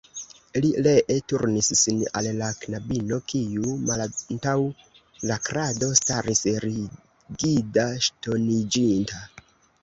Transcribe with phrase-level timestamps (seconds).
[0.63, 4.55] Li ree turnis sin al la knabino, kiu malantaŭ
[5.33, 9.23] la krado staris rigida, ŝtoniĝinta.